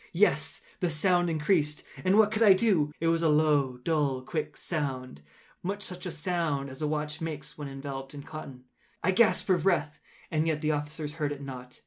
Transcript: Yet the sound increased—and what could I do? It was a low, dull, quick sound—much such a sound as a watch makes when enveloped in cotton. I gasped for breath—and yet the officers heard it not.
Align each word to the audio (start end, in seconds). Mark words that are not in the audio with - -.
Yet 0.13 0.61
the 0.79 0.89
sound 0.89 1.29
increased—and 1.29 2.17
what 2.17 2.31
could 2.31 2.41
I 2.41 2.53
do? 2.53 2.91
It 2.99 3.05
was 3.05 3.21
a 3.21 3.29
low, 3.29 3.77
dull, 3.77 4.23
quick 4.23 4.57
sound—much 4.57 5.83
such 5.83 6.07
a 6.07 6.09
sound 6.09 6.71
as 6.71 6.81
a 6.81 6.87
watch 6.87 7.21
makes 7.21 7.55
when 7.55 7.67
enveloped 7.67 8.15
in 8.15 8.23
cotton. 8.23 8.63
I 9.03 9.11
gasped 9.11 9.45
for 9.45 9.59
breath—and 9.59 10.47
yet 10.47 10.61
the 10.61 10.71
officers 10.71 11.13
heard 11.13 11.31
it 11.31 11.43
not. 11.43 11.79